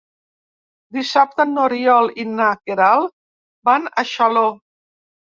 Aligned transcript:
Dissabte 0.95 1.45
n'Oriol 1.49 2.09
i 2.23 2.25
na 2.29 2.47
Queralt 2.71 3.13
van 3.71 3.87
a 3.91 4.07
Xaló. 4.15 4.47